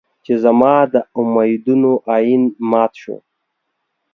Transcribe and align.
چې 0.25 0.33
زما 0.43 0.75
د 0.93 0.95
امېدونو 1.21 1.91
ائين 2.15 2.43
مات 2.71 2.91
شو 3.01 3.17